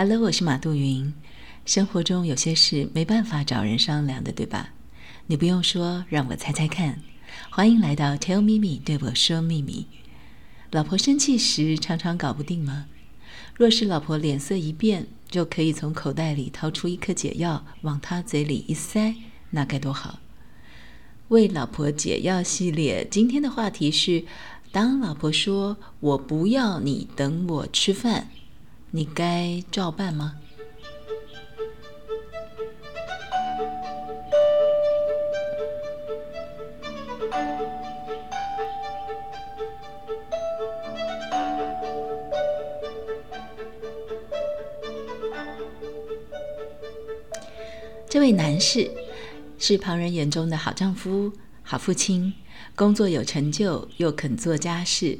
[0.00, 1.12] Hello，我是马杜云。
[1.66, 4.70] 生活中有些事没办法找人商量的，对吧？
[5.26, 7.02] 你不用说，让我猜猜看。
[7.50, 9.86] 欢迎来到 Tell Me Me，对我说秘密。
[10.70, 12.86] 老婆生气时常常搞不定吗？
[13.56, 19.16] 若是老婆脸色一变，就可以从口袋里掏出一颗解药，往她嘴里一塞，
[19.50, 20.20] 那该多好！
[21.26, 24.24] 为老婆解药系列，今天的话题是：
[24.70, 28.28] 当老婆说“我不要你等我吃饭”，
[28.90, 30.36] 你该照办吗？
[48.10, 48.90] 这位男士
[49.58, 51.30] 是旁人眼中的好丈夫、
[51.62, 52.32] 好父亲，
[52.74, 55.18] 工作有成就，又肯做家事。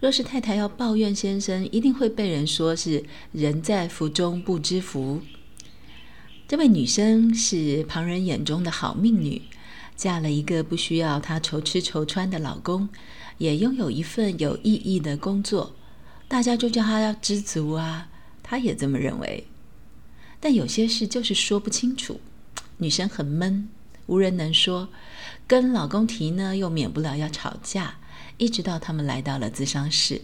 [0.00, 5.20] 若是太太要抱怨先生，一定会被人说是“人在福中不知福”。
[6.46, 9.42] 这位女生是旁人眼中的好命女，
[9.96, 12.88] 嫁了一个不需要她愁吃愁穿的老公，
[13.38, 15.74] 也拥有一份有意义的工作，
[16.28, 18.08] 大家就叫她要知足啊。
[18.42, 19.46] 她也这么认为。
[20.40, 22.20] 但有些事就是说不清楚，
[22.76, 23.68] 女生很闷，
[24.06, 24.88] 无人能说，
[25.48, 27.98] 跟老公提呢，又免不了要吵架，
[28.38, 30.22] 一直到他们来到了咨商室。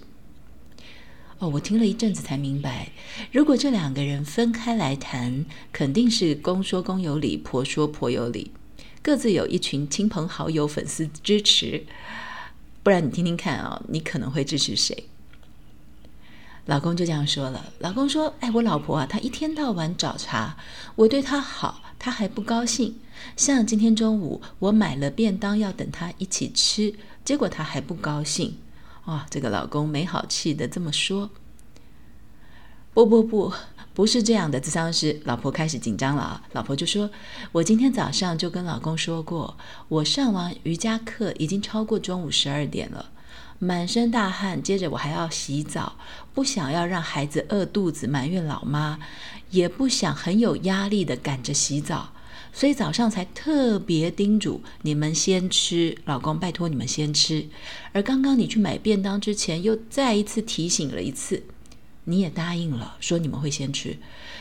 [1.39, 2.93] 哦，我听了一阵子才明白，
[3.33, 8.53] 如果这两个人分开来谈，肯定是公说公有理，婆说婆有理，
[9.03, 11.85] 各自有一群亲朋好友、粉丝支持，
[12.85, 15.09] 不然你听听看啊，你可能会支持谁？
[16.67, 17.63] 老公就这样说了。
[17.81, 20.57] 老公说：“哎，我老婆啊，她一天到晚找茬，
[20.97, 22.99] 我对她好，她还不高兴。
[23.37, 28.57] 像今天中午，我买了便当要等她一起吃，结果她还不高兴。
[29.05, 31.31] 哇，这个老公没好气的这么说。
[32.95, 33.53] 不不不，
[33.93, 34.59] 不是这样的。
[34.59, 36.43] 智商师老婆开始紧张了啊。
[36.53, 37.11] 老婆就说：
[37.53, 39.57] 我今天早上就跟老公说过，
[39.89, 43.11] 我上完瑜伽课已经超过中午十二点了。”
[43.59, 45.97] 满身大汗，接着我还要洗澡，
[46.35, 48.99] 不想要让孩子饿肚子，埋怨老妈，
[49.51, 52.13] 也不想很有压力的赶着洗澡，
[52.53, 57.47] 所以早上才特别叮嘱你们先吃，老公拜托你们先吃。
[57.93, 61.45] 而刚刚你去买便当之前，又再一次提醒了一次，
[62.05, 63.97] 你也答应了，说你们会先吃，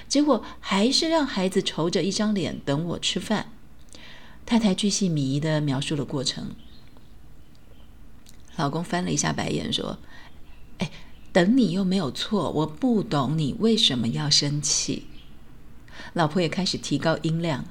[0.09, 3.51] 结果还是让孩子愁着一张脸等我吃饭。
[4.45, 6.51] 太太巨细靡遗的描述了过程。
[8.55, 9.97] 老公翻了一下白眼，说
[10.79, 10.91] ：“哎，
[11.31, 15.07] 等你又没有错，我不懂你为什么要生气。”
[16.13, 17.65] 老婆也开始提高音量：“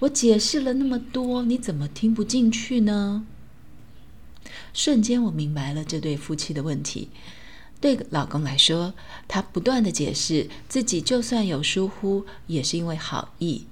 [0.00, 3.26] 我解释了那么多，你怎么听不进去呢？”
[4.72, 7.10] 瞬间，我明白了这对夫妻的问题。
[7.80, 8.94] 对老公来说，
[9.28, 13.66] 他不断的解释自己，就算有疏忽，也是因为好意。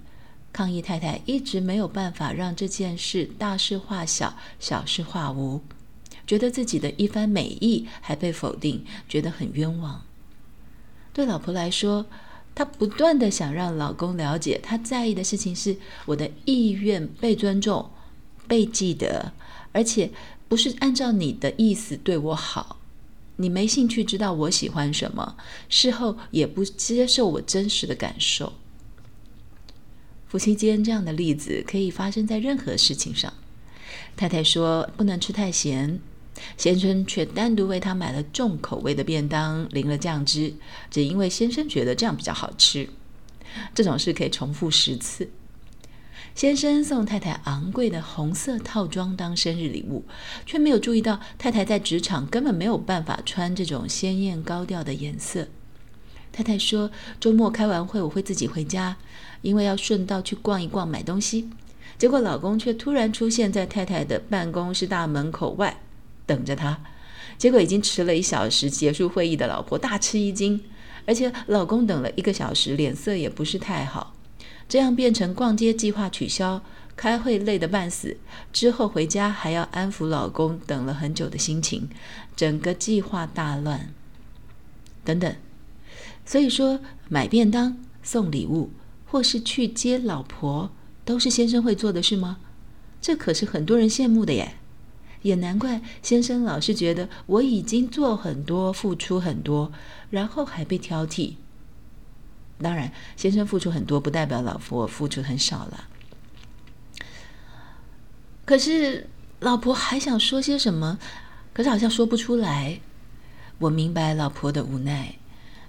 [0.52, 5.62] 抗议太太一直没有办法让这件事大事化小，小事化无。
[6.32, 10.00] 觉得自己的一番美意还被否定，觉得很冤枉。
[11.12, 12.06] 对老婆来说，
[12.54, 15.76] 她不断的想让老公了解，她在意的事情是
[16.06, 17.90] 我的意愿被尊重、
[18.48, 19.34] 被记得，
[19.72, 20.10] 而且
[20.48, 22.78] 不是按照你的意思对我好。
[23.36, 25.36] 你没兴趣知道我喜欢什么，
[25.68, 28.54] 事后也不接受我真实的感受。
[30.26, 33.30] 夫妻间这样的例子可以发生在任何事情上。
[34.16, 36.00] 太太说不能吃太咸。
[36.56, 40.54] 先生却单独为他买了重口味的便当，淋了酱汁，
[40.90, 42.88] 只因为先生觉得这样比较好吃。
[43.74, 45.28] 这种事可以重复十次。
[46.34, 50.04] 先生送太太昂贵的红色套装当生日礼物，
[50.46, 55.48] 却没有注意到太太在职场根本没有办法穿这种鲜艳高调的颜色。
[56.32, 56.90] 太太说
[57.20, 58.96] ：“周末开完会我会自己回家，
[59.42, 61.50] 因为要顺道去逛一逛买东西。”
[61.98, 65.76] 结果老公却突然出现在太太的办公室大门口外。
[66.26, 66.80] 等着他，
[67.36, 70.62] 结果已经迟了一小时结束会议的老婆大吃一惊，
[71.06, 74.14] 而且老公等了一个小时，脸色也不是太好。
[74.68, 76.62] 这样变成逛街计划取消，
[76.96, 78.16] 开会累得半死，
[78.52, 81.90] 之后回家还要安抚老公等了很久的心情，
[82.34, 83.92] 整个计划大乱。
[85.04, 85.34] 等等，
[86.24, 88.70] 所以说买便当、送礼物，
[89.04, 90.70] 或是去接老婆，
[91.04, 92.38] 都是先生会做的事吗？
[93.00, 94.54] 这可是很多人羡慕的耶。
[95.22, 99.72] 也难怪先生老是觉得我已经做很多、付出很多，
[100.10, 101.34] 然后还被挑剔。
[102.60, 105.88] 当然，先生付出很多不代表老婆付出很少了。
[108.44, 109.08] 可是
[109.40, 110.98] 老婆还想说些什么，
[111.52, 112.80] 可是好像说不出来。
[113.58, 115.16] 我明白老婆的无奈，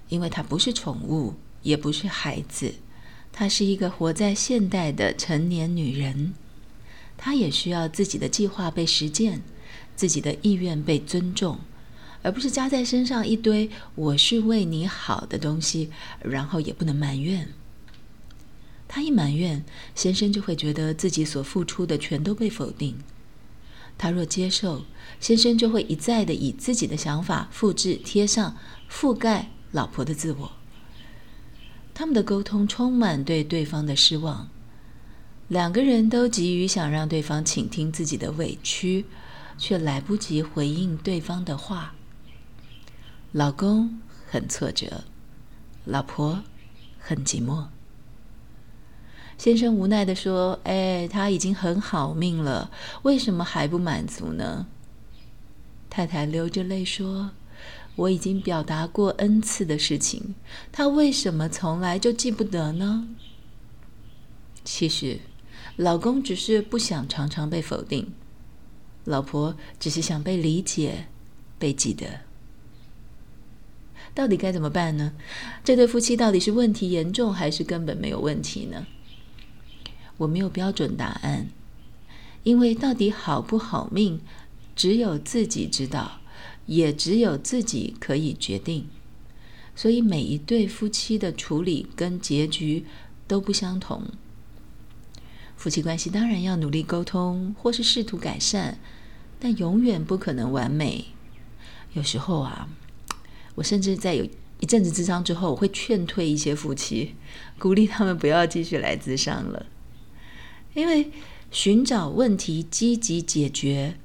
[0.08, 2.74] 因为她不是宠物，也不是孩子，
[3.32, 6.34] 她是一个活在现代的成年女人。
[7.24, 9.40] 他也需要自己的计划被实践，
[9.96, 11.58] 自己的意愿被尊重，
[12.20, 15.88] 而不是加在身上一堆“我是为你好”的东西，
[16.22, 17.48] 然后也不能埋怨。
[18.86, 22.94] 他一埋怨，先生就会觉得自己所付出的全都被否定。
[23.96, 24.84] 他若接受，
[25.18, 28.54] 先生就会一再的以自己的想法复制贴上，
[28.90, 30.52] 覆盖老婆的自我。
[31.94, 34.50] 他们的沟通充满对对方的失望，
[35.48, 39.04] 两个人都急于想让对方倾听自己的委屈，
[39.58, 41.94] 却来不及回应对方的话。
[43.32, 45.04] 老公很挫折，
[45.84, 46.42] 老婆
[46.98, 47.66] 很寂寞。
[49.36, 52.70] 先生无奈的说：“哎，他已经很好命了，
[53.02, 54.66] 为什么还不满足呢？”
[55.90, 57.32] 太太流着泪说。
[57.96, 60.34] 我已经表达过 n 次的事情，
[60.72, 63.06] 他为什么从来就记不得呢？
[64.64, 65.20] 其实，
[65.76, 68.12] 老公只是不想常常被否定，
[69.04, 71.06] 老婆只是想被理解、
[71.58, 72.06] 被记得。
[74.14, 75.12] 到底该怎么办呢？
[75.64, 78.86] 这对夫妻到底是问题严重，还是根本没有问题呢？
[80.16, 81.48] 我没有标准答案，
[82.44, 84.20] 因为到底好不好命，
[84.76, 86.20] 只有自己知道。
[86.66, 88.86] 也只有自己可以决定，
[89.76, 92.86] 所以每一对夫妻的处理跟结局
[93.28, 94.02] 都不相同。
[95.64, 98.76] 夫妻关系当然要努力沟通，或是试图改善，
[99.40, 101.06] 但永远不可能完美。
[101.94, 102.68] 有时候啊，
[103.54, 104.28] 我甚至在有
[104.60, 107.14] 一阵子智商之后，我会劝退一些夫妻，
[107.58, 109.64] 鼓励他们不要继续来咨商了，
[110.74, 111.10] 因为
[111.50, 113.96] 寻找问题，积极解决。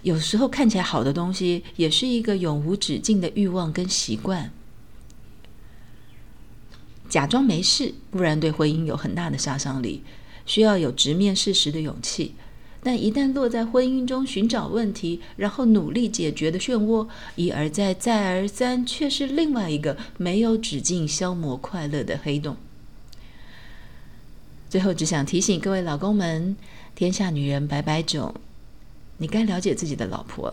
[0.00, 4.50] 有时候看起来好的东西，也是一个永无止境的欲望跟习惯。
[7.10, 10.02] 假装没事，不然对婚姻有很大的杀伤力，
[10.50, 12.34] 需要有直面事实的勇气。
[12.82, 17.06] 但一旦落在婚姻中寻找问题，然后努力解决的漩涡，
[17.36, 22.56] 一而再再而三，却是另外一个没有止境消磨快乐的黑洞。
[24.68, 26.56] 最后，只想提醒各位老公们：
[26.96, 28.34] 天下女人百百种。
[29.18, 30.52] 你该了解自己的老婆。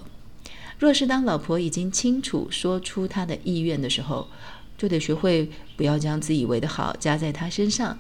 [0.78, 4.28] 若是当老婆已经清楚说出她的意愿的时候，
[4.78, 7.98] 就得学会不要将自以为的好加在她身上。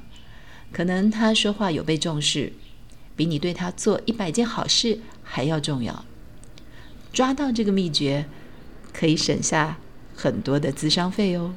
[0.72, 2.54] 可能他说话有被重视，
[3.16, 6.06] 比你对他做一百件好事还要重要。
[7.12, 8.25] 抓到这个秘诀，
[8.94, 9.78] 可以省下
[10.16, 11.56] 很多的资商费哦。